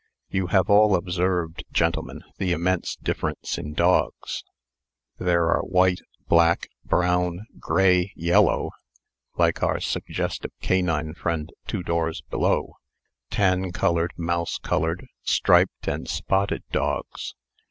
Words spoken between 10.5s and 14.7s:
canine friend two doors below), tan colored, mouse